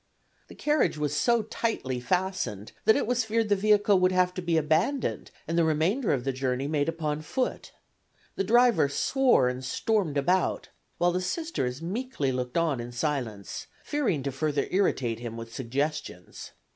The 0.47 0.55
carriage 0.55 0.97
was 0.97 1.15
so 1.15 1.43
tightly 1.43 1.99
fastened 1.99 2.71
that 2.85 2.95
it 2.95 3.05
was 3.05 3.23
feared 3.23 3.49
the 3.49 3.55
vehicle 3.55 3.99
would 3.99 4.11
have 4.11 4.33
to 4.33 4.41
be 4.41 4.57
abandoned 4.57 5.29
and 5.47 5.55
the 5.59 5.63
remainder 5.63 6.11
of 6.11 6.23
the 6.23 6.33
journey 6.33 6.67
made 6.67 6.89
upon 6.89 7.21
foot. 7.21 7.71
The 8.35 8.43
driver 8.43 8.89
swore 8.89 9.47
and 9.47 9.63
stormed 9.63 10.17
about, 10.17 10.69
while 10.97 11.11
the 11.11 11.21
Sisters 11.21 11.83
meekly 11.83 12.31
looked 12.31 12.57
on 12.57 12.79
in 12.79 12.91
silence, 12.91 13.67
fearing 13.83 14.23
to 14.23 14.31
further 14.31 14.65
irritate 14.71 15.19
him 15.19 15.37
with 15.37 15.53
suggestions. 15.53 16.53